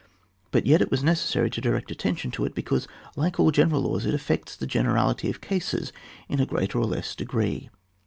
[0.49, 3.81] But yet it was necessary to direct attention to it, be cause, like all general
[3.81, 5.93] laws, it affects the generality of cases
[6.27, 7.69] in a greater or less degree.